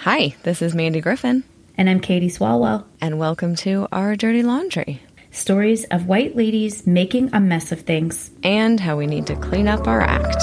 [0.00, 1.44] Hi, this is Mandy Griffin,
[1.76, 2.84] And I'm Katie Swalwell.
[3.00, 8.30] and welcome to Our Dirty Laundry Stories of white ladies making a mess of things.
[8.42, 10.42] and how we need to clean up our act.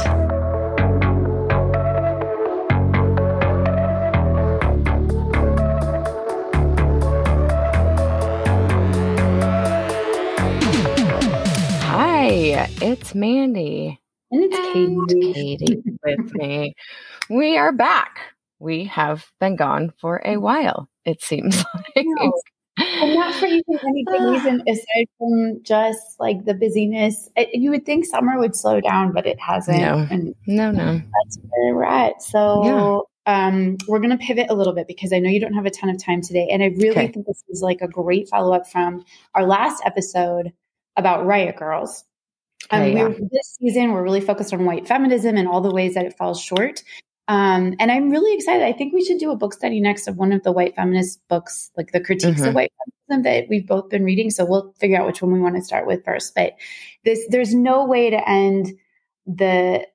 [11.84, 14.00] Hi, it's Mandy.
[14.32, 15.34] And it's Katie.
[15.34, 16.76] Katie with me.
[17.30, 18.20] We are back.
[18.60, 21.58] We have been gone for a while, it seems
[21.96, 22.06] like.
[22.06, 22.34] No.
[22.80, 27.28] And not for even any good reason aside from just like the busyness.
[27.36, 29.80] It, you would think summer would slow down, but it hasn't.
[29.82, 30.08] No.
[30.12, 30.94] And No, no.
[30.96, 32.22] that's where we're at.
[32.22, 35.66] So um, we're going to pivot a little bit because I know you don't have
[35.66, 36.48] a ton of time today.
[36.52, 37.08] And I really Okay.
[37.08, 39.04] think this is like a great follow up from
[39.34, 40.54] our last episode
[40.96, 42.04] about Riot Girls.
[42.72, 45.94] Um, Okay, we're, this season, we're really focused on white feminism and all the ways
[45.96, 46.84] that it falls short.
[47.28, 48.64] Um, and I'm really excited.
[48.66, 51.20] I think we should do a book study next of one of the white feminist
[51.28, 52.48] books, like the critiques Mhm.
[52.50, 52.72] of white
[53.10, 54.30] feminism that we've both been reading.
[54.30, 56.34] So we'll figure out which one we want to start with first.
[56.36, 56.54] But
[57.04, 58.74] this, there's no way to end
[59.26, 59.86] the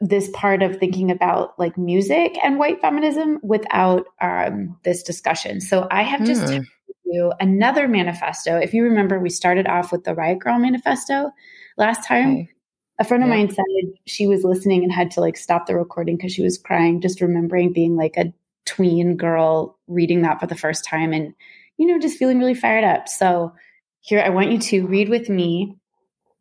[0.00, 5.60] this part of thinking about like music and white feminism without um, this discussion.
[5.60, 6.62] So I have just Hmm.
[7.04, 8.56] you another manifesto.
[8.56, 11.30] If you remember, we started off with the Riot Girl manifesto
[11.76, 12.30] last time.
[12.30, 12.48] Okay.
[12.98, 13.36] A friend of Yeah.
[13.36, 13.64] mine said
[14.06, 17.20] she was listening and had to like stop the recording because she was crying, just
[17.20, 18.32] remembering being like a
[18.66, 21.34] tween girl reading that for the first time and,
[21.76, 23.08] you know, just feeling really fired up.
[23.08, 23.52] So
[24.00, 25.76] here, I want you to read with me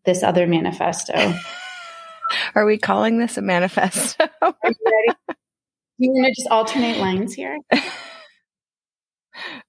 [0.05, 1.33] this other manifesto.
[2.55, 4.25] Are we calling this a manifesto?
[4.41, 5.17] Are you ready?
[5.97, 7.57] You want to just alternate lines here?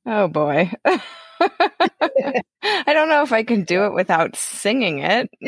[0.06, 0.70] oh boy.
[2.62, 5.30] I don't know if I can do it without singing it.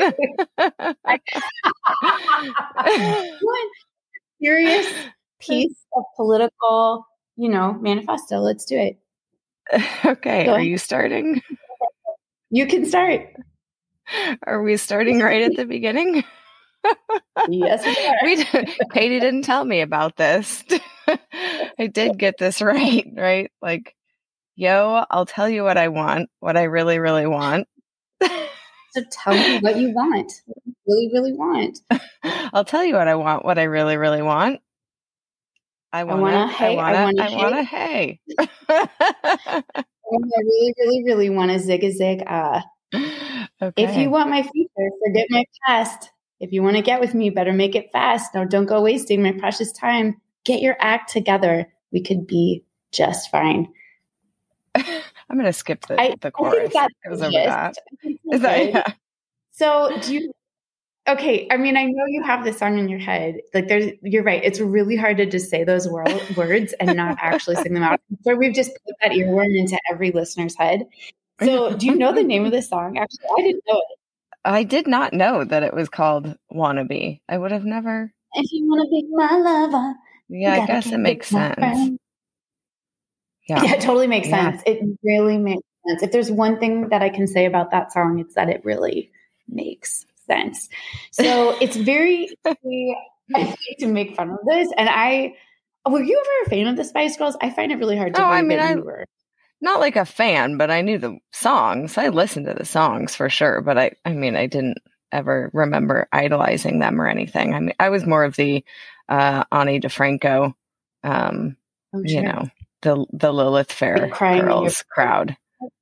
[3.41, 3.69] One
[4.41, 4.87] serious
[5.39, 8.37] piece of political, you know, manifesto.
[8.39, 8.99] Let's do it.
[10.05, 11.41] okay, are you starting?
[12.49, 13.33] You can start.
[14.45, 16.23] Are we starting right at the beginning?
[17.49, 18.17] Yes, we are.
[18.23, 18.45] we
[18.93, 20.63] Katie didn't tell me about this.
[21.79, 23.51] I did get this right, right?
[23.61, 23.96] Like,
[24.57, 27.67] yo, I'll tell you what I want, what I really, really want.
[28.91, 30.31] So tell me what you want.
[30.45, 31.79] What you really, really want.
[32.51, 34.59] I'll tell you what I want, what I really, really want.
[35.93, 38.19] I want I hey, I want wanna I want a hey.
[38.39, 39.63] I
[40.03, 42.23] really, really, really want to zig a zig.
[42.25, 42.61] Uh,
[43.61, 43.83] okay.
[43.83, 46.09] if you want my future, forget my past.
[46.39, 48.33] If you want to get with me, better make it fast.
[48.33, 50.21] No, don't go wasting my precious time.
[50.43, 51.71] Get your act together.
[51.91, 53.67] We could be just fine.
[55.29, 57.45] I'm going to skip the, I- the I think chorus that's because the of gist.
[57.45, 57.77] that.
[58.31, 58.93] Is that yeah.
[59.51, 60.31] So do you
[61.07, 63.37] okay, I mean I know you have the song in your head.
[63.53, 64.43] Like there's you're right.
[64.43, 66.05] It's really hard to just say those wor-
[66.35, 67.99] words and not actually sing them out.
[68.21, 70.83] So we've just put that earworm into every listener's head.
[71.39, 72.97] So do you know the name of the song?
[72.97, 73.97] Actually, I didn't know it.
[74.43, 77.19] I did not know that it was called Wannabe.
[77.29, 78.11] I would have never.
[78.33, 79.93] If you wanna be my lover.
[80.29, 81.53] Yeah, I guess it makes sense.
[81.53, 81.99] friend.
[83.47, 83.63] Yeah.
[83.63, 84.51] Yeah, it totally makes Yeah.
[84.51, 84.63] sense.
[84.65, 86.03] It really makes sense.
[86.03, 89.11] If there's one thing that I can say about that song, it's that it really
[89.47, 90.69] makes sense.
[91.11, 92.29] So it's very
[92.65, 92.95] easy
[93.79, 94.69] to make fun of this.
[94.77, 95.33] And I
[95.89, 97.37] were you ever a fan of the Spice Girls?
[97.41, 99.05] I find it really hard to Oh, I mean, I- were.
[99.59, 101.97] Not like a fan, but I knew the songs.
[101.97, 104.77] I listened to the songs for sure, but I I mean, I didn't
[105.11, 107.55] ever remember idolizing them or anything.
[107.55, 108.63] I mean, I was more of the
[109.09, 110.53] uh Ani DiFranco
[111.03, 111.57] um
[111.93, 112.49] Oh, you know,
[112.81, 115.35] the the Lilith Fair crying in your- girls crowd.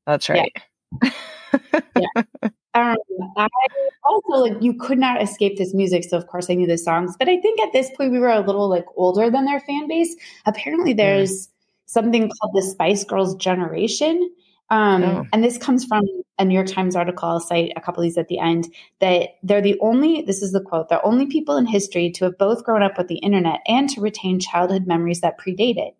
[0.05, 0.51] That's right.
[2.75, 2.97] Um,
[3.37, 3.47] I
[4.03, 7.15] also like you could not escape this music, so of course I knew the songs.
[7.17, 9.87] But I think at this point we were a little like older than their fan
[9.87, 10.13] base.
[10.45, 11.47] Apparently, there's
[11.85, 14.29] something called the Spice Girls generation,
[14.71, 15.25] um, Oh.
[15.31, 16.03] and this comes from
[16.37, 17.29] a New York Times article.
[17.29, 18.67] I'll cite a couple of these at the end.
[18.99, 20.23] That they're the only.
[20.23, 23.07] This is the quote: "The only people in history to have both grown up with
[23.07, 25.95] the internet and to retain childhood memories that predate it."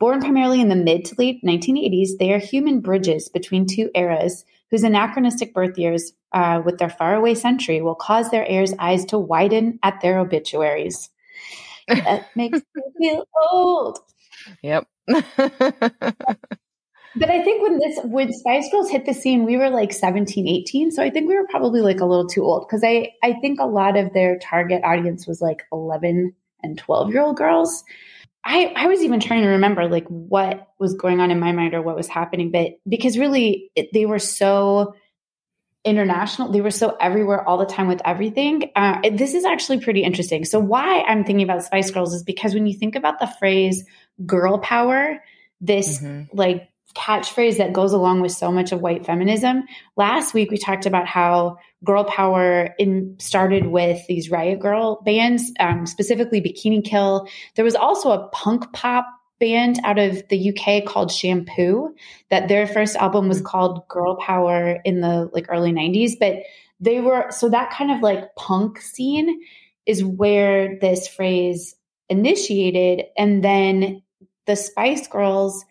[0.00, 4.44] Born primarily in the mid to late 1980s, they are human bridges between two eras
[4.70, 9.18] whose anachronistic birth years uh, with their faraway century will cause their heirs' eyes to
[9.18, 11.10] widen at their obituaries.
[11.86, 13.98] That makes me feel old.
[14.62, 14.88] Yep.
[17.16, 20.46] But I think when this when Spice Girls hit the scene, we were like 17,
[20.46, 20.92] 18.
[20.92, 23.58] So I think we were probably like a little too old because I, I think
[23.58, 26.32] a lot of their target audience was like 11
[26.62, 27.82] and 12 year old girls.
[28.44, 31.74] I, I was even trying to remember like what was going on in my mind
[31.74, 34.94] or what was happening, but because really it, they were so
[35.84, 38.70] international, they were so everywhere all the time with everything.
[38.76, 40.44] Uh, it- this is actually pretty interesting.
[40.44, 43.84] So why I'm thinking about Spice Girls is because when you think about the phrase
[44.24, 45.22] girl power,
[45.60, 46.34] this mm-hmm.
[46.36, 49.64] like catchphrase that goes along with so much of white feminism.
[49.96, 55.52] Last week we talked about how girl power in, started with these riot girl bands,
[55.60, 57.26] um, specifically Bikini Kill.
[57.56, 59.06] There was also a punk pop
[59.38, 61.94] band out of the UK called Shampoo
[62.28, 66.42] that their first album was called Girl Power in the like early 90s, but
[66.78, 69.40] they were so that kind of like punk scene
[69.86, 71.74] is where this phrase
[72.08, 74.02] initiated and then
[74.46, 75.64] the Spice Girls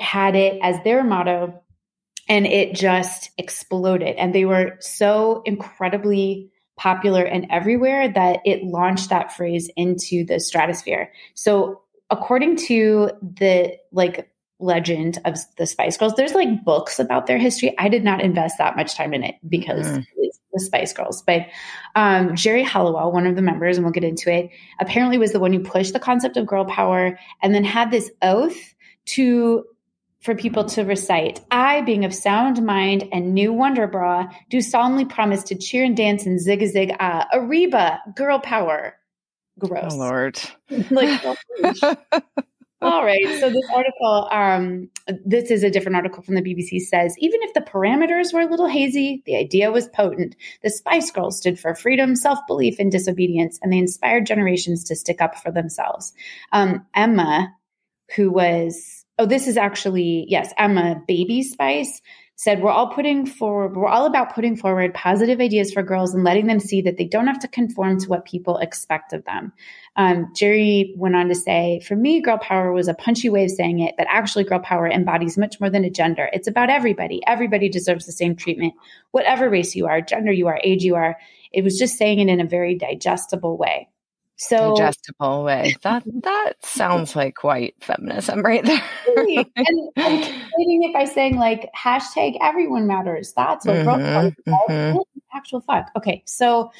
[0.00, 1.62] had it as their motto
[2.28, 4.16] and it just exploded.
[4.16, 10.40] And they were so incredibly popular and everywhere that it launched that phrase into the
[10.40, 11.12] stratosphere.
[11.34, 17.38] So, according to the like legend of the Spice Girls, there's like books about their
[17.38, 17.74] history.
[17.78, 20.04] I did not invest that much time in it because mm.
[20.16, 21.22] it's the Spice Girls.
[21.22, 21.46] But
[21.94, 24.50] um, Geri Halliwell, one of the members, and we'll get into it,
[24.80, 28.10] apparently was the one who pushed the concept of girl power and then had this
[28.22, 28.74] oath
[29.06, 29.64] to
[30.24, 31.40] for people to recite.
[31.50, 35.94] I, being of sound mind and new wonder bra, do solemnly promise to cheer and
[35.94, 38.96] dance and zig a zig ah, Arriba, girl power.
[39.58, 39.92] Gross.
[39.92, 40.40] Oh, Lord.
[40.90, 41.22] like,
[42.80, 43.38] all right.
[43.38, 44.90] So this article, um,
[45.26, 48.50] this is a different article from the BBC says, even if the parameters were a
[48.50, 50.36] little hazy, the idea was potent.
[50.62, 55.20] The Spice Girls stood for freedom, self-belief, and disobedience, and they inspired generations to stick
[55.20, 56.14] up for themselves.
[56.50, 57.54] Um, Emma,
[58.16, 62.00] who was oh, this is actually, yes, Emma Baby Spice
[62.36, 66.24] said, We're all putting forward, we're all about putting forward positive ideas for girls and
[66.24, 69.52] letting them see that they don't have to conform to what people expect of them.
[69.96, 73.50] Um, Geri went on to say, For me, girl power was a punchy way of
[73.50, 76.28] saying it, but actually, girl power embodies much more than a gender.
[76.32, 77.22] It's about everybody.
[77.26, 78.74] Everybody deserves the same treatment,
[79.12, 81.16] whatever race you are, gender you are, age you are.
[81.52, 83.88] It was just saying it in a very digestible way.
[84.36, 85.76] So digestible way.
[85.82, 88.82] That that sounds like white feminism right there.
[89.16, 89.46] and,
[89.96, 90.24] and
[90.56, 93.32] it by saying like hashtag everyone matters.
[93.34, 94.98] That's what mm-hmm, mm-hmm.
[95.34, 95.90] actual fuck.
[95.96, 96.72] Okay, so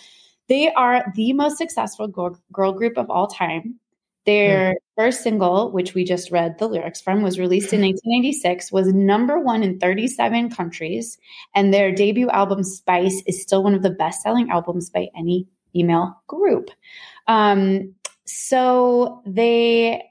[0.49, 3.79] they are the most successful girl, girl group of all time.
[4.27, 4.77] Their mm.
[4.97, 9.39] first single, which we just read the lyrics from, was released in 1996, was number
[9.39, 11.19] one in 37 countries.
[11.55, 15.47] And their debut album, Spice, is still one of the best selling albums by any
[15.73, 16.71] female group.
[17.27, 17.95] Um,
[18.27, 20.03] so they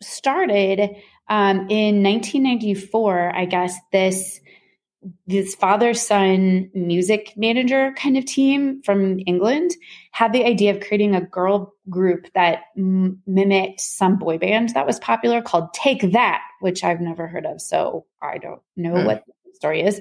[0.00, 0.80] started
[1.28, 4.40] um, in 1994, I guess, this
[5.26, 9.70] this father son music manager kind of team from England
[10.10, 14.86] had the idea of creating a girl group that m- mimicked some boy band that
[14.86, 17.60] was popular called Take That, which I've never heard of.
[17.60, 19.06] So I don't know mm.
[19.06, 19.24] what
[19.56, 20.00] story is.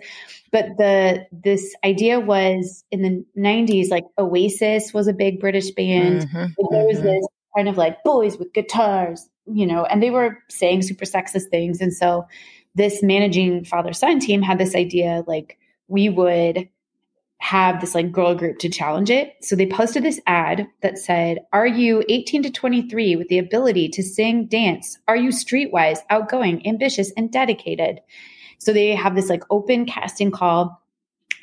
[0.52, 6.22] But the this idea was in the 90s, like Oasis was a big British band.
[6.22, 7.08] Mm-hmm, there was mm-hmm.
[7.08, 11.50] this kind of like boys with guitars, you know, and they were saying super sexist
[11.50, 11.82] things.
[11.82, 12.28] And so
[12.76, 16.70] this managing father son team had this idea like we would
[17.40, 19.34] have this like girl group to challenge it.
[19.42, 23.90] So they posted this ad that said, Are you 18 to 23 with the ability
[23.90, 24.98] to sing, dance?
[25.08, 28.00] Are you streetwise, outgoing, ambitious, and dedicated?
[28.60, 30.82] So they have this like open casting call.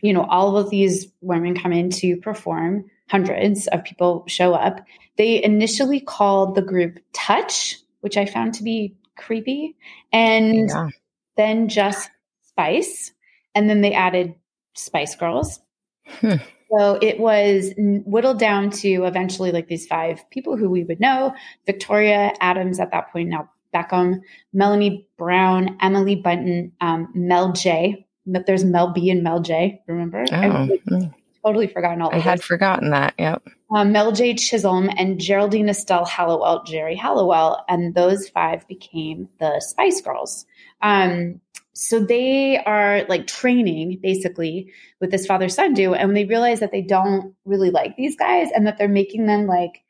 [0.02, 2.90] You know, all of these women come in to perform.
[3.08, 4.80] Hundreds of people show up.
[5.16, 9.76] They initially called the group Touch, which I found to be creepy,
[10.12, 10.88] and yeah.
[11.36, 12.10] then just
[12.42, 13.12] Spice.
[13.54, 14.34] And then they added
[14.74, 15.60] Spice Girls.
[16.06, 16.36] Hmm.
[16.70, 21.34] So it was whittled down to eventually like these five people who we would know
[21.66, 24.20] Victoria Adams at that point, now Beckham,
[24.52, 28.06] Melanie Brown, Emily Bunton, um, Mel J.
[28.26, 29.82] There's Mel B and Mel J.
[29.86, 30.24] Remember?
[30.30, 31.06] Oh, I hmm.
[31.44, 32.14] totally forgotten all.
[32.14, 33.14] I had forgotten that.
[33.18, 33.42] Yep.
[33.74, 34.34] Um, Mel J.
[34.34, 40.46] Chisholm and Geraldine Estelle Halliwell, Geri Halliwell, and those five became the Spice Girls.
[40.82, 41.40] Um,
[41.74, 46.70] so they are like training basically with this father son do, and they realize that
[46.70, 49.81] they don't really like these guys and that they're making them like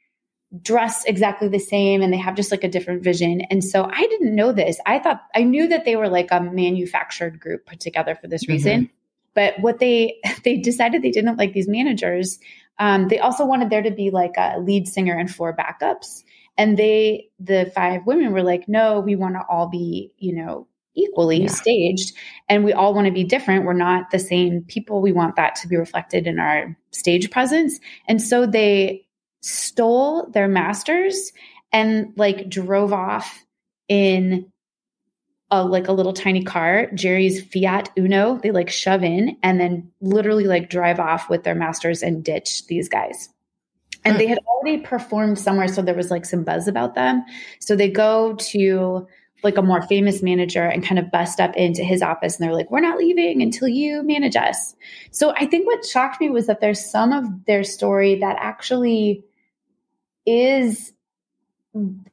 [0.61, 3.41] dress exactly the same and they have just like a different vision.
[3.51, 4.79] And so I didn't know this.
[4.85, 8.49] I thought I knew that they were like a manufactured group put together for this
[8.49, 8.83] reason.
[8.83, 8.93] Mm-hmm.
[9.35, 12.39] But what they they decided they didn't like these managers.
[12.79, 16.23] Um, they also wanted there to be like a lead singer and four backups.
[16.59, 20.67] And they the five women were like, no, we want to all be, you know,
[20.95, 21.49] equally yeah.
[21.49, 22.13] staged
[22.51, 25.55] and we all want to be different we're not the same people we want that
[25.55, 29.03] to be reflected in our stage presence and so they
[29.43, 31.33] stole their masters
[31.73, 33.45] and like drove off
[33.89, 34.51] in
[35.51, 38.39] a like a little tiny car, Geri's Fiat Uno.
[38.43, 42.67] They like shove in and then literally like drive off with their masters and ditch
[42.67, 43.29] these guys.
[44.05, 47.25] And they had already performed somewhere, so there was like some buzz about them.
[47.61, 49.07] So they go to
[49.45, 52.55] like a more famous manager and kind of bust up into his office and they're
[52.55, 54.75] like, We're not leaving until you manage us.
[55.11, 59.25] So I think what shocked me was that there's some of their story that actually
[60.27, 60.93] is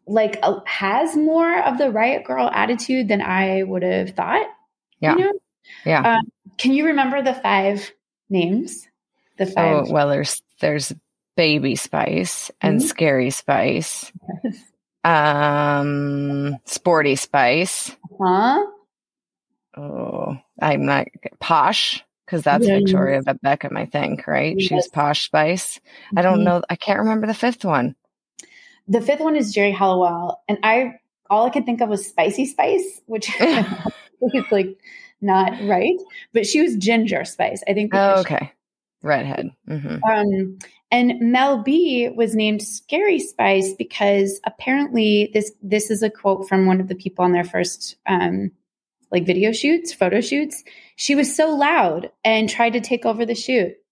[0.08, 4.48] like a, has more of the riot girl attitude than I would have thought.
[5.00, 5.16] Yeah.
[5.16, 5.34] You know?
[5.86, 6.16] Yeah.
[6.16, 7.92] Um, can you remember the five
[8.30, 8.88] names?
[9.38, 9.88] The five.
[9.88, 10.94] Oh, well, there's, there's
[11.36, 12.84] Baby Spice and Mhm.
[12.84, 14.12] Scary Spice.
[15.04, 17.96] Um, Sporty Spice.
[18.22, 18.66] huh?
[19.78, 21.08] Oh, I'm not
[21.40, 22.76] Posh because that's Yeah.
[22.76, 24.62] Victoria Beckham, I think, right?
[24.62, 25.80] She was Posh Spice.
[26.16, 26.44] I don't Mhm.
[26.44, 26.62] know.
[26.70, 27.96] I can't remember the fifth one.
[28.88, 30.94] The fifth one is Geri Halliwell, and I
[31.32, 33.30] all I could think of was Spicy Spice, which
[34.34, 34.78] is like
[35.22, 35.98] not right,
[36.32, 37.94] but she was Ginger Spice, I think.
[37.96, 38.52] Oh, she- okay.
[39.02, 39.50] Redhead.
[39.68, 40.60] hmm Um,
[40.92, 46.68] and Mel B was named Scary Spice because apparently this this is a quote from
[46.68, 48.52] one of the people on their first um,
[49.12, 50.64] like video shoots, photo shoots.
[50.96, 53.74] She was so loud and tried to take over the shoot.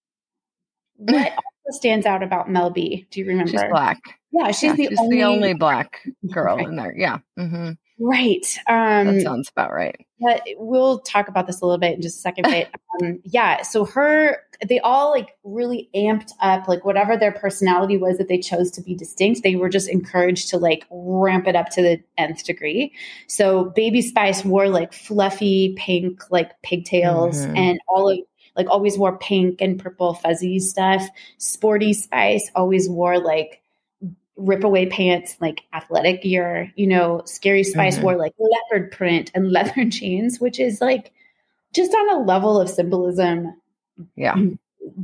[0.99, 3.05] What also stands out about Mel B?
[3.11, 3.51] Do you remember?
[3.51, 3.99] She's black.
[4.31, 6.67] Yeah, she's, Yeah, the, she's only, the only black girl Right.
[6.67, 6.95] in there.
[6.97, 7.19] Yeah.
[7.37, 8.57] hmm right.
[8.67, 10.06] Um, That sounds about right.
[10.19, 12.43] But we'll talk about this a little bit in just a second.
[12.43, 12.69] But
[13.03, 18.17] um, yeah, so her, they all like really amped up like whatever their personality was
[18.17, 19.43] that they chose to be distinct.
[19.43, 22.93] They were just encouraged to like ramp it up to the nth degree.
[23.27, 27.57] So Baby Spice wore like fluffy pink like pigtails Mhm.
[27.57, 28.19] and all of
[28.55, 31.07] like always wore pink and purple fuzzy stuff.
[31.37, 33.61] Sporty Spice always wore like
[34.37, 36.71] rip away pants, like athletic gear.
[36.75, 38.03] You know, Scary Spice Mhm.
[38.03, 41.11] wore like leopard print and leather jeans, which is like
[41.73, 43.53] just on a level of symbolism
[44.15, 44.35] Yeah.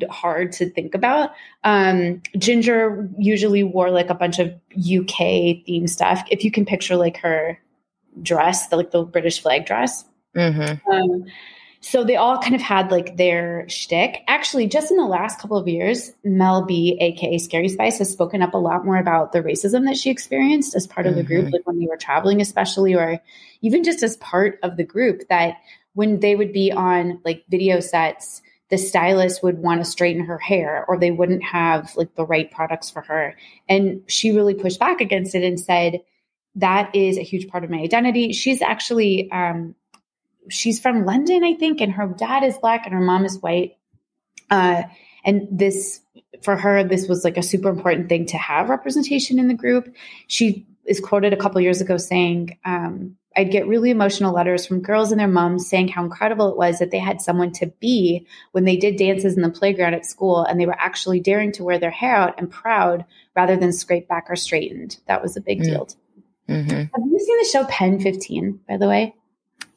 [0.09, 1.31] hard to think about.
[1.63, 4.47] Um, Ginger usually wore like a bunch of
[4.77, 6.23] UK themed stuff.
[6.31, 7.59] If you can picture like her
[8.21, 10.05] dress, the, like the British flag dress.
[10.35, 10.61] hmm
[10.91, 11.25] Um,
[11.83, 14.21] so they all kind of had like their shtick.
[14.27, 18.41] Actually, just in the last couple of years, Mel B, aka Scary Spice, has spoken
[18.41, 21.47] up a lot more about the racism that she experienced as part of the group,
[21.47, 21.51] Mhm.
[21.51, 23.19] like when they were traveling, especially, or
[23.61, 25.27] even just as part of the group.
[25.27, 25.57] That
[25.93, 30.37] when they would be on like video sets, the stylist would want to straighten her
[30.37, 33.35] hair, or they wouldn't have like the right products for her.
[33.67, 35.99] And she really pushed back against it and said,
[36.55, 38.31] that is a huge part of my identity.
[38.31, 39.75] She's actually um,
[40.49, 43.77] she's from London, I think, and her dad is black and her mom is white.
[44.49, 44.83] Uh,
[45.25, 46.01] and this,
[46.41, 49.93] for her, this was like a super important thing to have representation in the group.
[50.27, 54.81] She is quoted a couple years ago saying, um, I'd get really emotional letters from
[54.81, 58.27] girls and their moms saying how incredible it was that they had someone to be
[58.51, 61.63] when they did dances in the playground at school and they were actually daring to
[61.63, 64.97] wear their hair out and proud rather than scraped back or straightened.
[65.07, 65.63] That was a big Mm.
[65.63, 65.87] deal.
[66.47, 69.15] hmm Have you seen the show PEN15, by the way?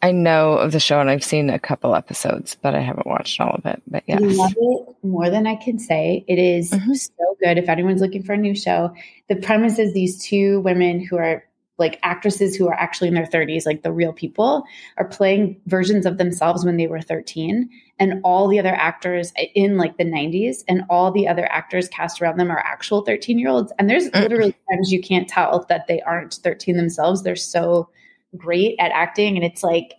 [0.06, 3.40] I know of the show and I've seen a couple episodes, but I haven't watched
[3.40, 3.82] all of it.
[3.88, 6.24] But I love it more than I can say.
[6.28, 6.94] It is Mhm.
[6.96, 7.58] so good.
[7.58, 8.92] If anyone's looking for a new show,
[9.28, 11.42] the premise is these two women who are
[11.78, 14.62] like actresses who are actually in their 30s, like the real people,
[14.96, 17.68] are playing versions of themselves when they were 13.
[17.98, 22.22] And all the other actors in like the 90s and all the other actors cast
[22.22, 23.72] around them are actual 13 year olds.
[23.80, 24.20] And there's Mm.
[24.22, 27.24] literally times you can't tell that they aren't 13 themselves.
[27.24, 27.88] They're so
[28.36, 29.36] great at acting.
[29.36, 29.94] And it's like,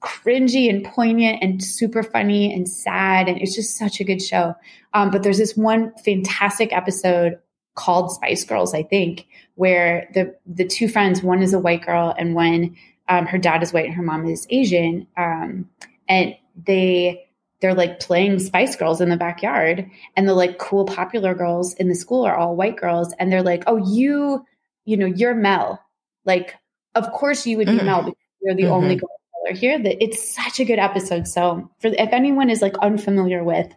[0.00, 3.28] cringy and poignant and super funny and sad.
[3.28, 4.54] And it's just such a good show.
[4.94, 7.38] Um, but there's this one fantastic episode
[7.74, 12.14] called Spice Girls, I think, where the the two friends, one is a white girl
[12.16, 12.76] and one
[13.08, 15.68] um, her dad is white and her mom is Asian, um,
[16.08, 16.34] and
[16.66, 17.24] they
[17.60, 21.88] they're like playing Spice Girls in the backyard, and the like cool popular girls in
[21.88, 24.44] the school are all white girls, and they're like, "Oh, you,
[24.84, 25.82] you know, you're Mel.
[26.24, 26.54] Like,
[26.94, 27.84] of course you would be Mm.
[27.84, 28.72] Mel because you're the Mhm.
[28.72, 31.26] only girl color here." That it's such a good episode.
[31.28, 33.72] So, for if anyone is like unfamiliar with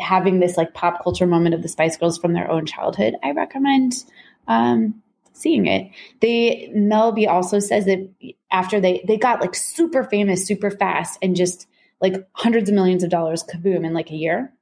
[0.00, 3.30] having this like pop culture moment of the Spice Girls from their own childhood, I
[3.30, 4.04] recommend
[4.48, 5.90] um, seeing it.
[6.20, 8.08] They Mel B also says that
[8.50, 11.66] after they they got like super famous super fast and just
[12.00, 14.52] like hundreds of millions of dollars kaboom in like a year.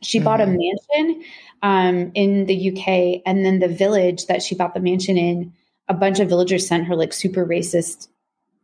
[0.00, 0.58] She bought a Mhm.
[0.58, 1.24] mansion
[1.62, 5.52] um, in the UK, and then the village that she bought the mansion in,
[5.88, 8.08] a bunch of villagers sent her like super racist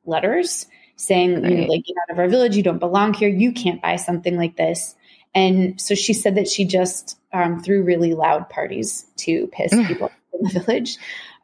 [0.05, 0.67] letters
[0.97, 1.69] saying, you know, Right.
[1.69, 4.57] like get out of our village, you don't belong here, you can't buy something like
[4.57, 4.95] this.
[5.35, 10.11] And so she said that she just um, threw really loud parties to piss people
[10.33, 10.97] in the village.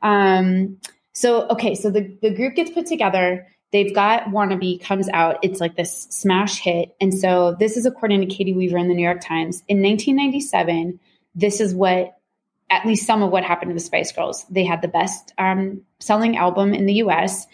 [0.02, 0.78] Um,
[1.12, 3.48] so, okay, so the, the group gets put together.
[3.72, 5.38] They've got Wannabe comes out.
[5.42, 6.94] It's like this smash hit.
[7.00, 9.62] And so this is according to Caity Weaver in the New York Times.
[9.66, 11.00] In 1997,
[11.34, 12.16] this is what
[12.70, 14.46] at least some of what happened to the Spice Girls.
[14.48, 17.46] They had the best um, selling album in the US.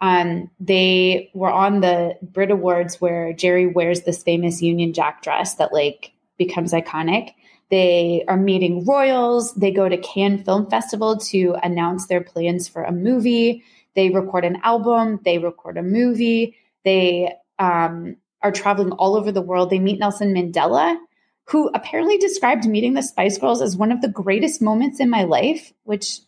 [0.00, 5.54] Um, they were on the Brit Awards where Geri wears this famous Union Jack dress
[5.56, 7.32] that like becomes iconic.
[7.70, 9.54] They are meeting royals.
[9.54, 13.64] They go to Cannes Film Festival to announce their plans for a movie.
[13.94, 15.20] They record an album.
[15.24, 16.56] They record a movie.
[16.84, 19.70] They um, are traveling all over the world.
[19.70, 20.96] They meet Nelson Mandela,
[21.46, 25.24] who apparently described meeting the Spice Girls as one of the greatest moments in my
[25.24, 26.20] life, which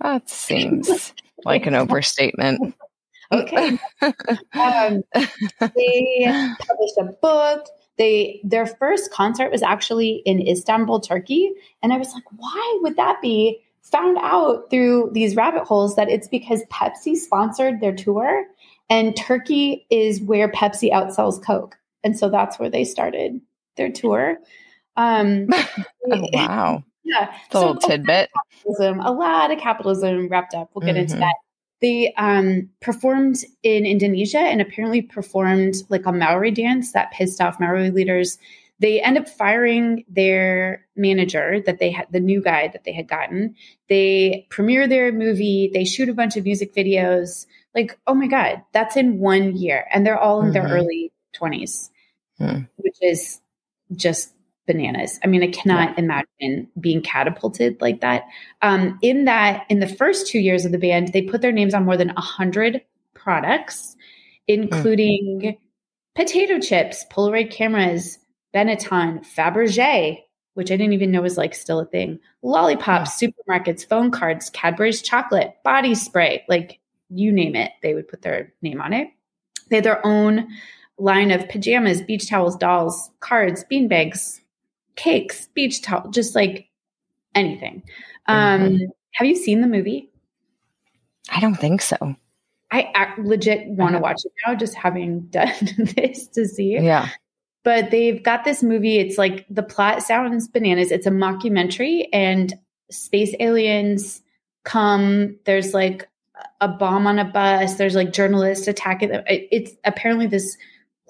[0.00, 1.12] that seems
[1.44, 2.74] like an overstatement.
[3.30, 3.78] okay.
[4.00, 5.02] Um,
[5.60, 7.66] they published a book.
[7.98, 12.96] They their first concert was actually in Istanbul, Turkey, and I was like, why would
[12.96, 13.60] that be?
[13.82, 18.44] Found out through these rabbit holes that it's because Pepsi sponsored their tour,
[18.88, 23.40] and Turkey is where Pepsi outsells Coke, and so that's where they started
[23.76, 24.38] their tour.
[24.96, 25.48] Um,
[26.10, 26.84] oh, wow.
[27.02, 27.34] Yeah.
[27.46, 28.30] It's a so, little tidbit.
[28.78, 30.70] A lot of capitalism wrapped up.
[30.74, 31.04] We'll get mm-hmm.
[31.04, 31.34] into that.
[31.80, 37.58] They um, performed in Indonesia and apparently performed like a Maori dance that pissed off
[37.58, 38.38] Maori leaders.
[38.80, 43.08] They end up firing their manager that they had, the new guy that they had
[43.08, 43.54] gotten.
[43.88, 45.70] They premiere their movie.
[45.72, 47.46] They shoot a bunch of music videos.
[47.74, 49.86] Like, oh my God, that's in one year.
[49.92, 50.52] And they're all in mm-hmm.
[50.52, 51.90] their early 20s,
[52.40, 52.68] mm.
[52.76, 53.40] which is
[53.94, 54.32] just
[54.66, 55.18] bananas.
[55.24, 56.04] I mean, I cannot yeah.
[56.04, 58.24] imagine being catapulted like that.
[58.62, 61.74] Um, in that, in the first two years of the band, they put their names
[61.74, 62.82] on more than a hundred
[63.14, 63.96] products,
[64.46, 65.58] including mm.
[66.14, 68.18] potato chips, Polaroid cameras,
[68.54, 70.18] Benetton, Fabergé,
[70.54, 73.28] which I didn't even know was like still a thing, lollipops, yeah.
[73.28, 78.52] supermarkets, phone cards, Cadbury's chocolate, body spray, like you name it, they would put their
[78.62, 79.08] name on it.
[79.68, 80.48] They had their own
[81.00, 84.40] line of pajamas, beach towels, dolls, cards, beanbags,
[84.96, 86.68] cakes, beach towel, just like
[87.34, 87.82] anything.
[88.26, 88.84] Um, mm-hmm.
[89.12, 90.10] Have you seen the movie?
[91.30, 92.16] I don't think so.
[92.72, 94.02] I, legit want to uh-huh.
[94.02, 95.52] watch it now, just having done
[95.96, 96.78] this to see.
[96.78, 97.08] Yeah.
[97.62, 98.98] But they've got this movie.
[98.98, 100.90] It's like the plot sounds bananas.
[100.90, 102.54] It's a mockumentary, and
[102.90, 104.22] space aliens
[104.64, 105.36] come.
[105.44, 106.08] There's like
[106.60, 107.74] a bomb on a bus.
[107.74, 109.24] There's like journalists attacking them.
[109.26, 110.56] It's apparently this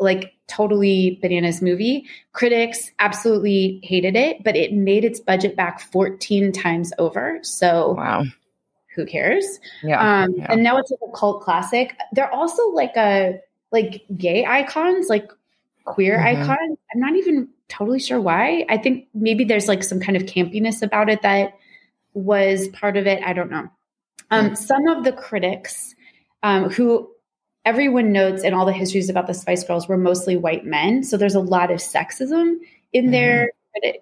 [0.01, 2.07] like totally bananas movie.
[2.33, 7.39] Critics absolutely hated it, but it made its budget back 14 times over.
[7.43, 8.25] So wow.
[8.97, 9.61] Who cares?
[9.85, 10.47] Yeah, um, yeah.
[10.51, 11.97] And now it's like a cult classic.
[12.13, 15.31] They're also like a like gay icons, like
[15.85, 16.43] queer mm-hmm.
[16.43, 16.79] icons.
[16.93, 18.67] I'm not even totally sure why.
[18.69, 21.55] I think maybe there's like some kind of campiness about it that
[22.15, 23.23] was part of it.
[23.25, 23.69] I don't know.
[24.33, 24.57] Um, mm.
[24.57, 25.95] Some of the critics
[26.43, 27.11] um, who
[27.65, 31.03] everyone notes in all the histories about the Spice Girls were mostly white men.
[31.05, 32.57] So there's a lot of sexism
[32.93, 33.11] in mm-hmm.
[33.11, 33.51] their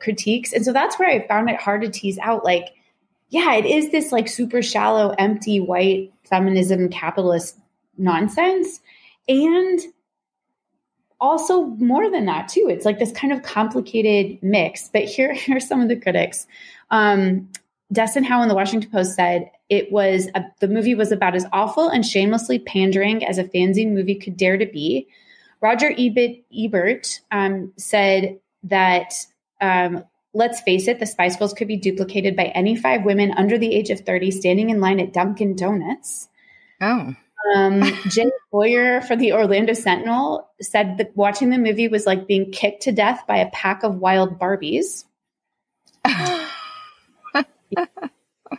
[0.01, 0.53] critiques.
[0.53, 2.69] And so that's where I found it hard to tease out like,
[3.31, 7.59] yeah, it is this like super shallow, empty white feminism capitalist
[7.99, 8.81] nonsense.
[9.29, 9.81] And
[11.21, 12.69] also more than that too.
[12.71, 14.89] It's like this kind of complicated mix.
[14.89, 16.47] But here, here are some of the critics.
[16.91, 17.49] Um,
[17.93, 21.47] Desson Howe in the Washington Post said it was a, the movie was about as
[21.53, 25.09] awful and shamelessly pandering as a fanzine movie could dare to be.
[25.61, 29.15] Roger Ebert, Ebert um, said that
[29.61, 30.05] um,
[30.35, 33.75] let's face it, the Spice Girls could be duplicated by any five women under the
[33.75, 36.29] age of 30 standing in line at Dunkin' Donuts.
[36.81, 37.15] Oh.
[37.55, 42.53] Um, Jay Boyer for the Orlando Sentinel said that watching the movie was like being
[42.53, 45.05] kicked to death by a pack of wild Barbies.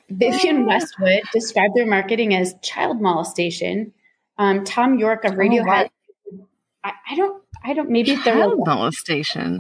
[0.10, 3.93] Vivienne Westwood described their marketing as child molestation.
[4.38, 5.89] Um, Thom Yorke of Radiohead.
[6.34, 6.48] Oh,
[6.84, 7.43] I, I, don't.
[7.63, 7.89] I don't.
[7.89, 9.60] Maybe child they're molestation.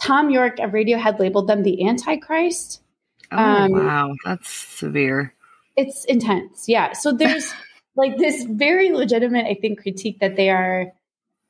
[0.00, 2.82] Thom Yorke of Radiohead labeled them the Antichrist.
[3.30, 5.34] Oh um, wow, that's severe.
[5.76, 6.68] It's intense.
[6.68, 6.92] Yeah.
[6.92, 7.52] So there's
[7.96, 10.92] like this very legitimate, I think, critique that they are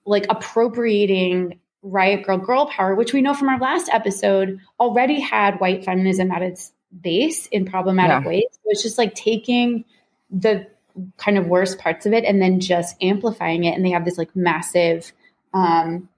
[0.04, 5.60] like appropriating riot girl girl power, which we know from our last episode already had
[5.60, 8.28] white feminism at its base in problematic yeah.
[8.28, 8.44] ways.
[8.52, 9.84] So it's just like taking
[10.30, 10.66] the
[11.16, 13.74] kind of worst parts of it and then just amplifying it.
[13.74, 15.12] And they have this like massive
[15.54, 16.08] um,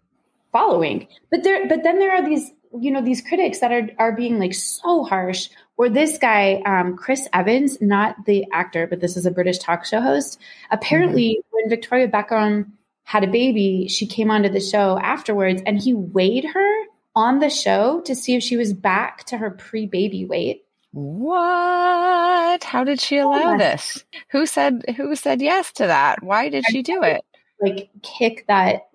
[0.53, 1.07] following.
[1.31, 4.39] But there, but then there are these, you know, these critics that are are being
[4.39, 5.49] like so harsh.
[5.77, 9.85] Or this guy, um, Chris Evans, not the actor, but this is a British talk
[9.85, 10.39] show host.
[10.71, 11.57] Apparently, mm-hmm.
[11.57, 12.71] when Victoria Beckham
[13.03, 16.85] had a baby, she came onto the show afterwards, and he weighed her
[17.17, 20.64] on the show to see if she was back to her pre-baby weight.
[20.95, 22.63] What?
[22.63, 23.95] How did she allow yes.
[23.95, 24.05] this?
[24.31, 26.23] Who said who said yes to that?
[26.23, 27.25] Why did she do it?
[27.61, 28.87] Like kick that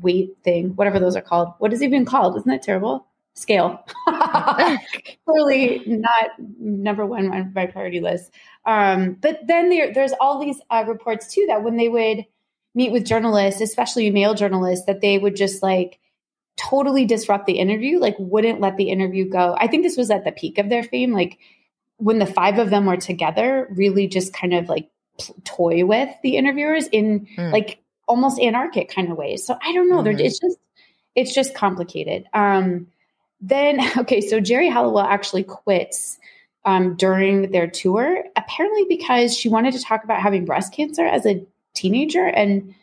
[0.00, 1.54] weight thing, whatever those are called.
[1.58, 2.36] What is it even called?
[2.36, 3.08] Isn't that terrible?
[3.38, 3.84] scale.
[5.26, 8.32] Clearly not number one on my priority list.
[8.66, 12.26] Um, but then there, there's all these uh, reports too that when they would
[12.74, 15.98] meet with journalists, especially male journalists, that they would just like
[16.58, 19.56] totally disrupt the interview, like wouldn't let the interview go.
[19.58, 21.12] I think this was at the peak of their fame.
[21.12, 21.38] Like
[21.96, 24.90] when the five of them were together, really just kind of like
[25.44, 27.52] toy with the interviewers in mm.
[27.52, 29.46] like almost anarchic kind of ways.
[29.46, 30.02] So I don't know.
[30.02, 30.20] Mm-hmm.
[30.20, 30.58] It's just
[31.14, 32.26] it's just complicated.
[32.34, 32.88] Um,
[33.40, 36.18] then okay, so Geri Halliwell actually quits
[36.64, 41.24] um, during their tour, apparently because she wanted to talk about having breast cancer as
[41.24, 42.74] a teenager and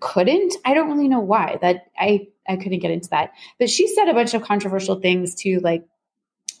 [0.00, 0.54] couldn't.
[0.64, 1.58] I don't really know why.
[1.60, 3.32] That I I couldn't get into that.
[3.58, 5.84] But she said a bunch of controversial things too, like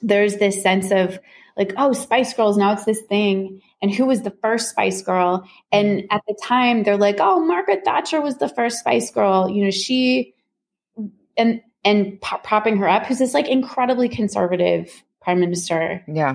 [0.02, 1.18] there's this sense of
[1.56, 3.62] like, oh, Spice Girls, now it's this thing.
[3.80, 5.48] And who was the first Spice Girl?
[5.70, 6.14] And mm-hmm.
[6.14, 9.48] at the time, they're like, oh, Margaret Thatcher was the first Spice Girl.
[9.48, 10.34] You know, she
[11.36, 16.02] and and propping her up, who's this like incredibly conservative prime minister.
[16.08, 16.34] Yeah.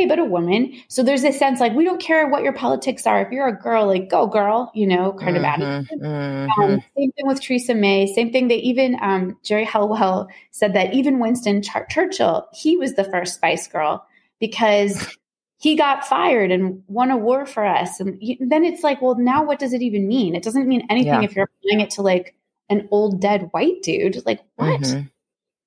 [0.00, 0.72] Hey, but a woman.
[0.88, 3.20] So there's this sense like we don't care what your politics are.
[3.20, 6.00] If you're a girl, like go girl, you know, kind mm-hmm, of attitude.
[6.00, 6.62] Mm-hmm.
[6.62, 8.06] Um, same thing with Theresa May.
[8.06, 8.48] Same thing.
[8.48, 13.34] They even um, Geri Halliwell said that even Winston Ch- Churchill, he was the first
[13.34, 14.06] Spice Girl
[14.40, 15.14] because
[15.58, 18.00] he got fired and won a war for us.
[18.00, 20.34] And you, then it's like, well, now what does it even mean?
[20.34, 21.24] It doesn't mean anything yeah.
[21.24, 22.34] if you're applying it to like
[22.70, 24.24] an old dead white dude.
[24.24, 24.80] Like what?
[24.80, 25.08] Mm-hmm.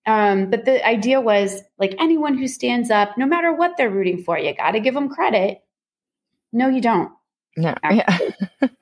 [0.06, 4.24] Um, but the idea was like anyone who stands up, no matter what they're rooting
[4.24, 5.62] for, you got to give them credit.
[6.52, 7.12] No, you don't.
[7.56, 7.74] No.
[7.90, 8.18] Yeah.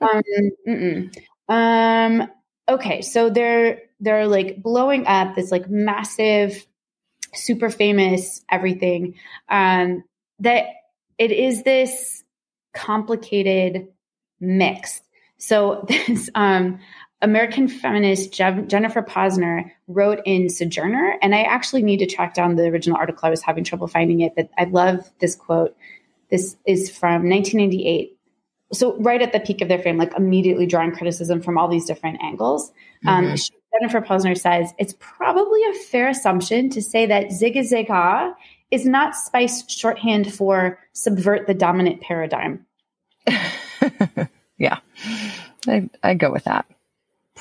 [0.68, 1.10] um,
[1.48, 2.28] um,
[2.68, 3.02] okay.
[3.02, 6.66] So they're, they're like blowing up this like massive,
[7.34, 9.14] super famous everything.
[9.48, 10.04] Um,
[10.40, 10.66] that
[11.18, 12.24] it is this
[12.74, 13.88] complicated
[14.40, 15.00] mix.
[15.38, 16.80] So this, um,
[17.22, 22.64] American feminist Jennifer Pozner wrote in Sojourner, and I actually need to track down the
[22.64, 23.26] original article.
[23.26, 25.76] I was having trouble finding it, but I love this quote.
[26.30, 28.18] This is from 1998.
[28.72, 31.84] So, right at the peak of their fame, like immediately drawing criticism from all these
[31.84, 32.72] different angles.
[33.06, 33.30] Um, mm-hmm.
[33.30, 38.34] Um, she, Jennifer Pozner says it's probably a fair assumption to say that Zigga Zigga
[38.70, 42.66] is not Spice shorthand for subvert the dominant paradigm.
[44.58, 44.78] yeah,
[45.68, 46.66] I, I go with that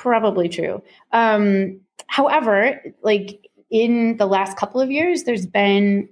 [0.01, 0.81] probably true.
[1.11, 6.09] Um, however, like in the last couple of years, there's been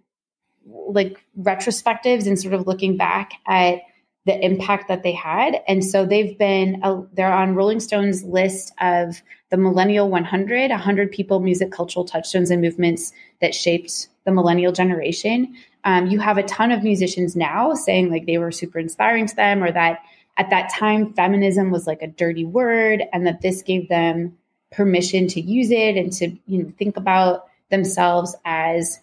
[0.66, 3.80] like retrospectives and sort of looking back at
[4.26, 5.60] the impact that they had.
[5.68, 11.12] And so they've been, uh, they're on Rolling Stone's list of the Millennial 100, 100
[11.12, 15.56] people, music, cultural touchstones, and movements that shaped the millennial generation.
[15.84, 19.36] Um, you have a ton of musicians now saying like they were super inspiring to
[19.36, 20.02] them or that
[20.40, 24.38] at that time, feminism was like a dirty word, and that this gave them
[24.72, 29.00] permission to use it and to you know think about themselves as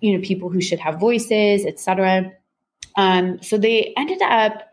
[0.00, 2.32] you know people who should have voices, etc.
[2.96, 4.70] Um, so they ended up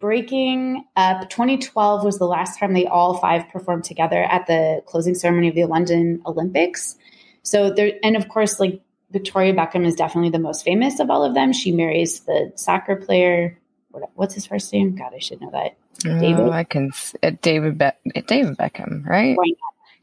[0.00, 1.28] breaking up.
[1.28, 5.54] 2012 was the last time they all five performed together at the closing ceremony of
[5.54, 6.96] the London Olympics.
[7.42, 8.80] So there, and of course, like
[9.10, 11.52] Victoria Beckham is definitely the most famous of all of them.
[11.52, 13.58] She marries the soccer player
[13.94, 14.96] what, what's his first name?
[14.96, 15.76] God, I should know that.
[16.06, 16.48] Oh, David.
[16.50, 16.92] I can.
[17.22, 17.78] Uh, David.
[17.78, 19.36] Be- David Beckham, right?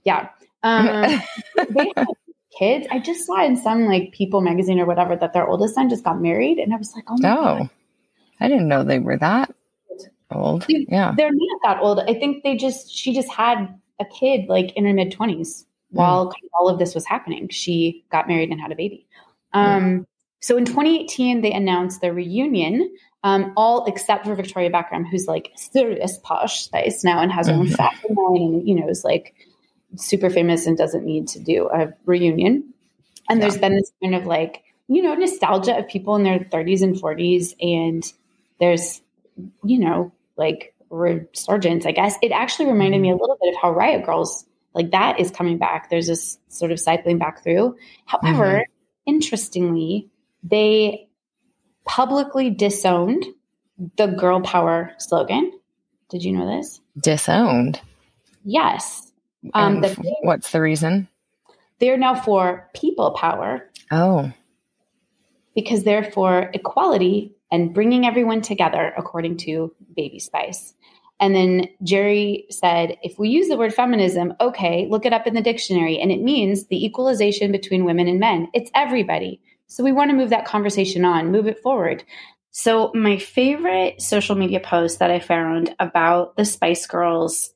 [0.04, 0.30] Yeah.
[0.64, 0.86] Um,
[1.70, 2.08] they have
[2.58, 2.88] kids.
[2.92, 6.04] I just saw in some like People magazine or whatever that their oldest son just
[6.04, 7.70] got married, and I was like, oh my oh, god.
[8.40, 9.54] I didn't know they were that
[10.32, 10.66] old.
[10.66, 12.00] Dude, yeah, they're not that old.
[12.00, 13.68] I think they just she just had
[14.00, 16.34] a kid like in her mid twenties while mm.
[16.54, 17.50] all of this was happening.
[17.50, 19.06] She got married and had a baby.
[19.54, 20.06] Um, mm.
[20.40, 25.52] So in 2018, they announced their reunion um, all except for Victoria Beckham, who's like
[25.56, 27.76] serious posh space now and has her own mm-hmm.
[27.76, 29.36] fashion line and, you know, is like
[29.96, 32.74] super famous and doesn't need to do a reunion.
[33.30, 33.48] And yeah.
[33.48, 36.96] there's been this kind of like, you know, nostalgia of people in their 30s and
[36.96, 37.54] 40s.
[37.62, 38.12] And
[38.60, 39.02] there's,
[39.64, 42.16] you know, like resurgence, I guess.
[42.24, 43.04] It actually reminded mm-hmm.
[43.04, 45.90] me a little bit of how Riot Girls, like that is coming back.
[45.90, 47.76] There's this sort of cycling back through.
[48.06, 48.62] However, mm-hmm.
[49.06, 50.10] interestingly,
[50.44, 51.08] they
[51.86, 53.26] publicly disowned
[53.98, 55.52] the girl power slogan.
[56.10, 56.82] Did you know this?
[57.02, 57.80] Disowned.
[58.44, 59.12] Yes.
[59.54, 61.08] Um, the, what's the reason?
[61.80, 63.70] They're now for people power.
[63.90, 64.32] Oh.
[65.56, 70.74] Because they're for equality and bringing everyone together, according to Baby Spice.
[71.20, 75.34] And then Geri said, if we use the word feminism, okay, look it up in
[75.34, 76.00] the dictionary.
[76.00, 78.48] And it means the equalization between women and men.
[78.54, 79.42] It's everybody.
[79.72, 82.04] So we want to move that conversation on, move it forward.
[82.50, 87.54] So my favorite social media post that I found about the Spice Girls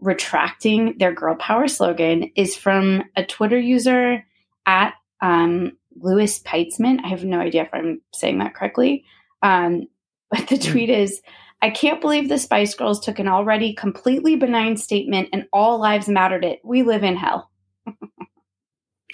[0.00, 4.24] retracting their girl power slogan is from a Twitter user
[4.64, 7.04] at um, Louis Peitzman.
[7.04, 9.04] I have no idea if I'm saying that correctly.
[9.42, 9.86] Um,
[10.30, 11.20] but the tweet is
[11.60, 16.08] I can't believe the Spice Girls took an already completely benign statement and all lives
[16.08, 16.60] mattered it.
[16.64, 17.50] We live in hell.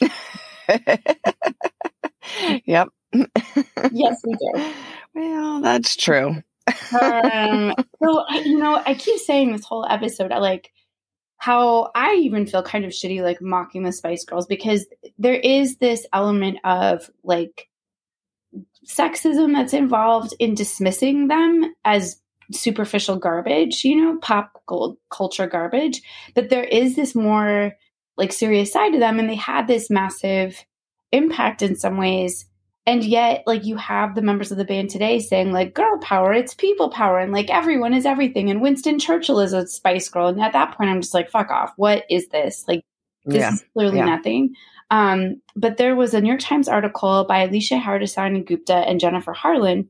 [2.64, 2.88] yep.
[3.92, 4.72] yes, we do.
[5.14, 6.42] Well, that's true.
[7.00, 10.70] um, so, you know, I keep saying this whole episode, I like
[11.38, 14.86] how I even feel kind of shitty, like mocking the Spice Girls, because
[15.18, 17.70] there is this element of like
[18.86, 22.20] sexism that's involved in dismissing them as
[22.52, 26.02] superficial garbage, you know, pop gold culture garbage.
[26.34, 27.72] But there is this more
[28.16, 30.64] like serious side to them, and they had this massive
[31.12, 32.46] impact in some ways.
[32.88, 36.32] And yet, like, you have the members of the band today saying, like, girl power,
[36.32, 38.48] it's people power, and like everyone is everything.
[38.48, 40.28] And Winston Churchill is a Spice Girl.
[40.28, 41.72] And at that point, I'm just like, fuck off.
[41.76, 42.64] What is this?
[42.68, 42.84] Like,
[43.24, 43.54] this yeah.
[43.54, 44.04] is clearly yeah.
[44.04, 44.54] nothing.
[44.90, 49.32] Um, but there was a New York Times article by Alisha Haridasani Gupta and Jennifer
[49.32, 49.88] Harlan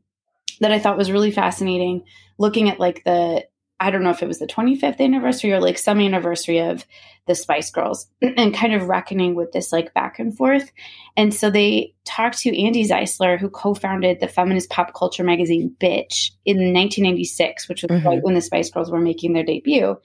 [0.60, 2.04] that I thought was really fascinating,
[2.38, 3.44] looking at like the
[3.78, 6.86] I don't know if it was the 25th anniversary or like some anniversary of
[7.26, 10.72] the Spice Girls and kind of reckoning with this like back and forth.
[11.16, 15.74] And so they talked to Andi Zeisler, who co founded the feminist pop culture magazine
[15.78, 18.06] Bitch in 1996, which was mm-hmm.
[18.06, 19.96] right when the Spice Girls were making their debut.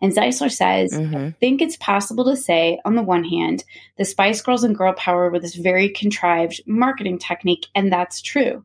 [0.00, 1.16] And Zeisler says, mm-hmm.
[1.16, 3.64] I think it's possible to say, on the one hand,
[3.96, 8.64] the Spice Girls and girl power were this very contrived marketing technique, and that's true.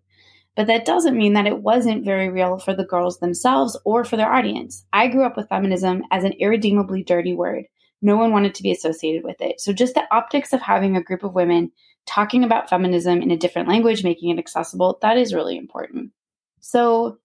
[0.56, 4.18] But that doesn't mean that it wasn't very real for the girls themselves or for
[4.18, 4.86] their audience.
[4.94, 7.66] I grew up with feminism as an irredeemably dirty word.
[8.02, 9.62] No one wanted to be associated with it.
[9.62, 11.72] So just the optics of having a group of women
[12.06, 16.12] talking about feminism in a different language, making it accessible, that is really important.
[16.60, 17.18] So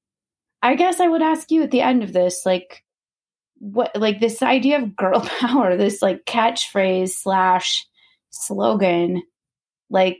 [0.62, 2.84] I guess I would ask you at the end of this, like,
[3.58, 7.86] what, like this idea of girl power, this like catchphrase slash
[8.30, 9.22] slogan,
[9.90, 10.18] like,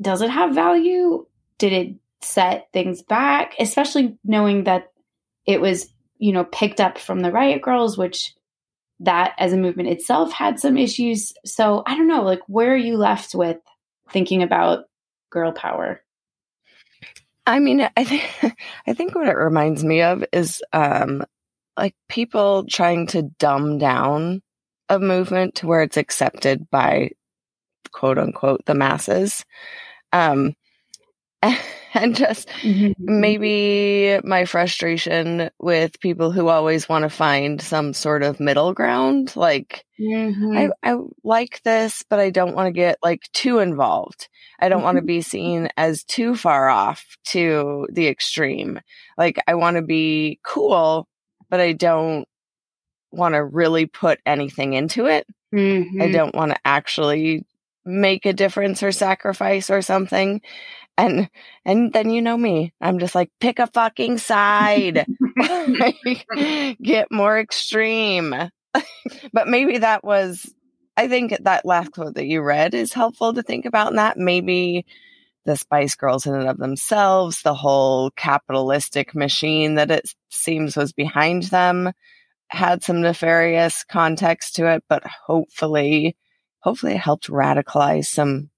[0.00, 1.26] does it have value?
[1.58, 4.92] Did it set things back, especially knowing that
[5.46, 8.34] it was, you know, picked up from the Riot Girls, which
[9.00, 11.32] that as a movement itself had some issues.
[11.44, 13.58] So I don't know, like where are you left with
[14.10, 14.84] thinking about
[15.30, 16.02] girl power?
[17.46, 18.22] I mean, I think
[18.86, 21.24] I think what it reminds me of is um
[21.76, 24.42] like people trying to dumb down
[24.88, 27.10] a movement to where it's accepted by
[27.90, 29.44] quote unquote the masses.
[30.12, 30.54] Um
[31.94, 32.92] and just mm-hmm.
[32.98, 39.34] maybe my frustration with people who always want to find some sort of middle ground.
[39.36, 40.56] Like, mm-hmm.
[40.56, 44.28] I, I like this, but I don't want to get like too involved.
[44.60, 44.84] I don't mm-hmm.
[44.84, 48.80] want to be seen as too far off to the extreme.
[49.18, 51.08] Like, I want to be cool,
[51.50, 52.26] but I don't
[53.10, 55.26] want to really put anything into it.
[55.52, 56.12] I mm-hmm.
[56.12, 57.44] don't want to actually
[57.84, 60.40] make a difference or sacrifice or something
[60.98, 61.28] and
[61.64, 65.06] and then you know me i'm just like pick a fucking side.
[66.82, 68.34] Get more extreme.
[69.34, 70.50] But maybe that was
[70.96, 74.16] i think that last quote that you read is helpful to think about in that
[74.16, 74.86] maybe
[75.44, 80.92] the spice girls in and of themselves the whole capitalistic machine that it seems was
[80.92, 81.92] behind them
[82.48, 86.16] had some nefarious context to it but hopefully
[86.60, 88.48] hopefully it helped radicalize some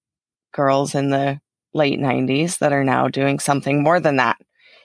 [0.53, 1.41] girls in the
[1.75, 4.37] late 90s that are now doing something more than that,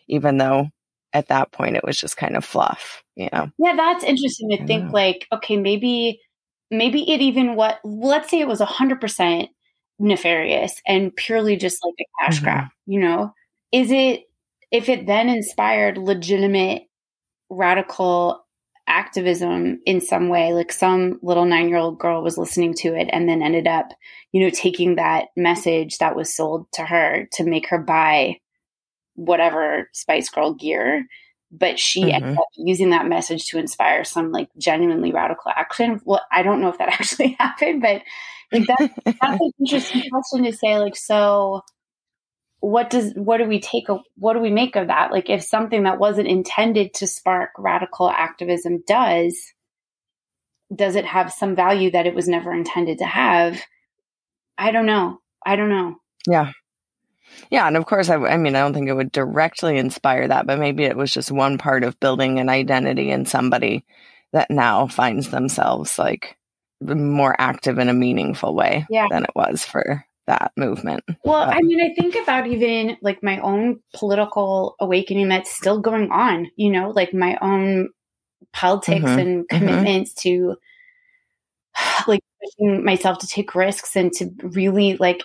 [0.07, 0.69] even though
[1.13, 3.49] at that point it was just kind of fluff, you know?
[3.57, 6.19] Yeah, that's interesting to think like, okay, maybe,
[6.69, 9.47] maybe it even what, let's say it was 100%
[9.99, 12.45] nefarious and purely just like a cash mm-hmm.
[12.45, 13.33] grab, you know?
[13.71, 14.23] Is it,
[14.71, 16.83] if it then inspired legitimate
[17.49, 18.45] radical
[18.89, 20.53] activism in some way.
[20.53, 23.93] Like some little 9-year-old girl was listening to it and then ended up
[24.31, 28.37] you know taking that message that was sold to her to make her buy
[29.15, 31.05] whatever spice girl gear.
[31.51, 32.15] But she mm-hmm.
[32.15, 36.01] ended up using that message to inspire some like genuinely radical action.
[36.03, 38.01] Well i don't know if that actually happened but
[38.51, 41.61] like that, that's an interesting question to say like so
[42.61, 45.11] what does what do we take a, what do we make of that?
[45.11, 49.53] Like if something that wasn't intended to spark radical activism does
[50.73, 53.59] does it have some value that it was never intended to have?
[54.57, 55.19] I don't know.
[55.45, 55.95] I don't know.
[56.27, 56.51] Yeah.
[57.49, 60.47] Yeah and of course I, I mean i don't think it would directly inspire that
[60.47, 63.85] but maybe it was just one part of building an identity in somebody
[64.33, 66.37] that now finds themselves like
[66.81, 69.05] more active in a meaningful way yeah.
[69.11, 71.03] than it was for that movement.
[71.23, 76.11] Well, I mean, I think about even like my own political awakening that's still going
[76.11, 77.89] on, you know, like my own
[78.53, 79.57] politics mm-hmm, and mm-hmm.
[79.57, 80.51] commitments mm-hmm.
[80.51, 85.23] to like pushing myself to take risks and to really like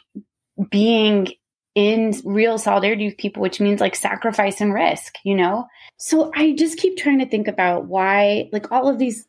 [0.71, 1.29] being
[1.75, 5.67] in real solidarity with people, which means like sacrifice and risk, you know?
[5.99, 9.27] So I just keep trying to think about why, like all of these,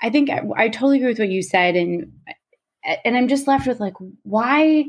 [0.00, 1.76] I think I, I totally agree with what you said.
[1.76, 2.12] And,
[3.04, 4.84] and I'm just left with like, why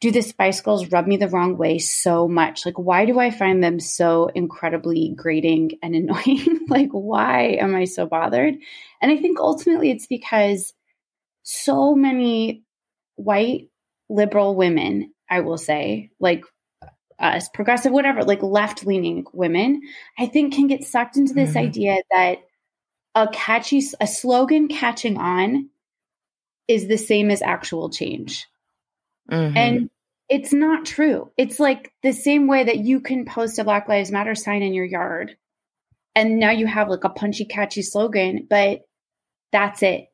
[0.00, 2.64] do the Spice Girls rub me the wrong way so much?
[2.64, 6.66] Like, why do I find them so incredibly grating and annoying?
[6.68, 8.54] like, why am I so bothered?
[9.02, 10.72] And I think ultimately it's because
[11.42, 12.64] so many
[13.16, 13.68] white
[14.08, 16.44] liberal women, I will say, like
[17.18, 19.82] us, progressive, whatever, like left leaning women,
[20.18, 21.68] I think can get sucked into this mm-hmm.
[21.68, 22.38] idea that
[23.14, 25.68] a catchy, a slogan catching on
[26.66, 28.46] is the same as actual change.
[29.30, 29.56] Mm-hmm.
[29.56, 29.90] And
[30.28, 31.32] it's not true.
[31.36, 34.74] It's like the same way that you can post a Black Lives Matter sign in
[34.74, 35.36] your yard
[36.14, 38.82] and now you have like a punchy, catchy slogan, but
[39.52, 40.08] that's it,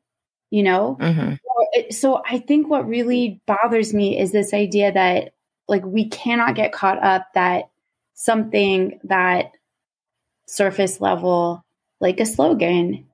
[0.49, 0.97] you know?
[0.99, 1.33] Mm-hmm.
[1.33, 5.33] So, so I think what really bothers me is this idea that
[5.67, 7.69] like we cannot get caught up that
[8.13, 9.51] something that
[10.47, 11.65] surface level,
[11.99, 13.06] like a slogan,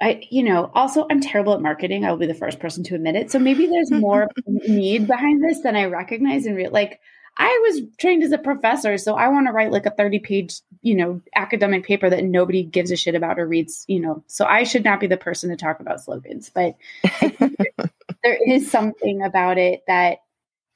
[0.00, 2.04] I, you know, also I'm terrible at marketing.
[2.04, 3.30] I will be the first person to admit it.
[3.30, 6.70] So maybe there's more need behind this than I recognize in real.
[6.70, 7.00] Like
[7.36, 10.60] I was trained as a professor, so I want to write like a 30 page,
[10.82, 14.24] you know, academic paper that nobody gives a shit about or reads, you know.
[14.26, 16.76] So I should not be the person to talk about slogans, but
[18.22, 20.18] there is something about it that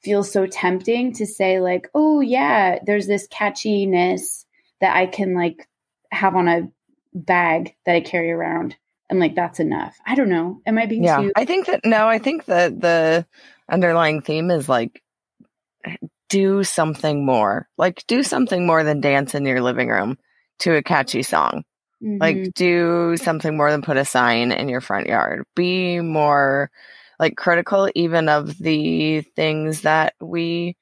[0.01, 4.45] feels so tempting to say like, "Oh yeah, there's this catchiness
[4.81, 5.67] that I can like
[6.11, 6.71] have on a
[7.13, 8.75] bag that I carry around."
[9.09, 9.97] And like that's enough.
[10.05, 10.61] I don't know.
[10.65, 11.31] Am I being yeah, too?
[11.35, 12.07] I think that no.
[12.07, 13.25] I think that the
[13.69, 15.01] underlying theme is like
[16.29, 17.67] do something more.
[17.77, 20.17] Like do something more than dance in your living room
[20.59, 21.63] to a catchy song.
[22.03, 22.17] Mm-hmm.
[22.19, 25.45] Like do something more than put a sign in your front yard.
[25.55, 26.71] Be more
[27.19, 30.75] like critical even of the things that we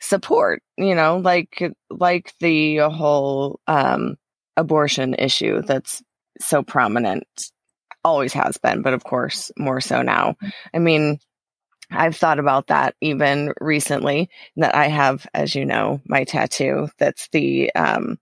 [0.00, 4.16] support, you know, like like the whole um
[4.56, 6.02] abortion issue that's
[6.40, 7.26] so prominent
[8.04, 10.36] always has been but of course more so now
[10.72, 11.18] i mean
[11.90, 17.28] i've thought about that even recently that i have as you know my tattoo that's
[17.32, 18.18] the um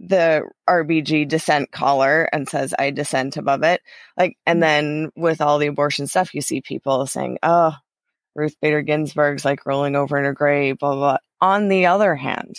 [0.00, 3.80] the rbg dissent collar and says i dissent above it
[4.18, 4.60] like and mm-hmm.
[4.60, 7.72] then with all the abortion stuff you see people saying oh
[8.34, 11.18] ruth bader ginsburg's like rolling over in her grave blah blah, blah.
[11.40, 12.56] on the other hand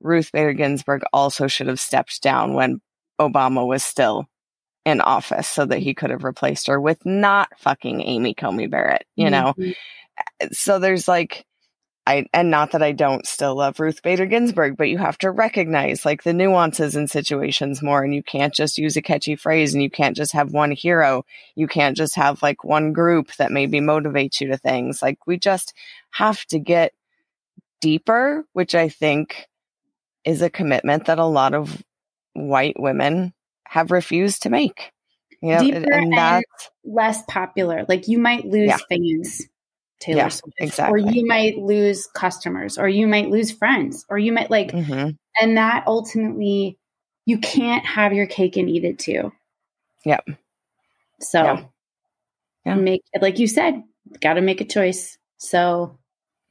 [0.00, 2.80] ruth bader ginsburg also should have stepped down when
[3.20, 4.26] Obama was still
[4.84, 9.04] in office so that he could have replaced her with not fucking Amy Coney Barrett,
[9.16, 9.54] you know?
[9.58, 10.46] Mm-hmm.
[10.52, 11.44] So there's like,
[12.06, 15.30] I, and not that I don't still love Ruth Bader Ginsburg, but you have to
[15.32, 18.04] recognize like the nuances in situations more.
[18.04, 21.24] And you can't just use a catchy phrase and you can't just have one hero.
[21.56, 25.02] You can't just have like one group that maybe motivates you to things.
[25.02, 25.74] Like we just
[26.12, 26.92] have to get
[27.80, 29.48] deeper, which I think
[30.24, 31.82] is a commitment that a lot of
[32.36, 33.32] white women
[33.66, 34.92] have refused to make.
[35.42, 36.44] You know, Deeper and, and
[36.84, 37.84] less popular.
[37.88, 38.78] Like you might lose yeah.
[38.88, 39.42] fans,
[40.00, 41.02] Taylor yeah, Swift, exactly.
[41.02, 45.10] or you might lose customers, or you might lose friends, or you might like, mm-hmm.
[45.40, 46.78] and that ultimately
[47.26, 49.32] you can't have your cake and eat it too.
[50.04, 50.24] Yep.
[51.20, 51.64] So, yeah.
[52.64, 52.74] yeah.
[52.76, 53.82] make like you said,
[54.20, 55.18] got to make a choice.
[55.36, 55.98] So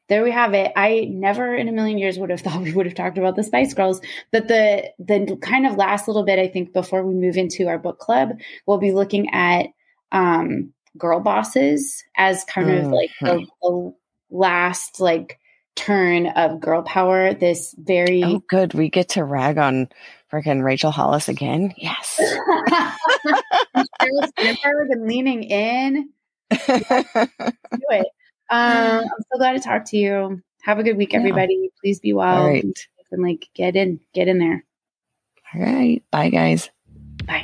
[0.08, 0.72] there we have it.
[0.76, 3.44] I never in a million years would have thought we would have talked about the
[3.44, 4.02] Spice Girls.
[4.32, 7.80] But the the kind of last little bit, I think, before we move into our
[7.80, 9.68] book club, we'll be looking at
[10.12, 13.94] um, girl bosses as kind of like the, the,
[14.32, 15.40] last like
[15.76, 17.34] turn of girl power.
[17.34, 18.74] This very oh, good.
[18.74, 19.90] We get to rag on
[20.32, 21.74] freaking Rachel Hollis again.
[21.78, 22.92] Yes, I
[24.64, 26.10] and leaning in.
[26.50, 28.08] do it.
[28.50, 30.42] Um, I'm so glad to talk to you.
[30.62, 31.60] Have a good week, everybody.
[31.62, 31.70] Yeah.
[31.82, 32.38] Please be well.
[32.38, 32.66] All right.
[33.12, 34.66] And like get in, get in there.
[35.54, 36.04] All right.
[36.12, 36.70] Bye guys.
[37.26, 37.42] Bye.